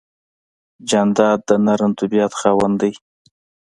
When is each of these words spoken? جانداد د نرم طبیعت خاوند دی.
جانداد 0.89 1.39
د 1.47 1.49
نرم 1.65 1.91
طبیعت 1.99 2.33
خاوند 2.39 2.75
دی. 2.81 2.91